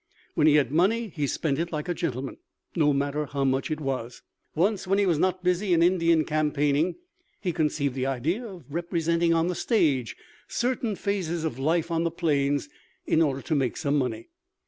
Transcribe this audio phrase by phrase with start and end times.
[0.33, 2.37] When he had money he spent it like a gentleman,
[2.75, 4.23] no matter how much it was.
[4.55, 6.95] Once when he was not busy in Indian campaigning
[7.39, 10.15] he conceived the idea of representing on the stage
[10.47, 12.67] certain phases of life on the plains
[13.05, 14.29] in order to make some money.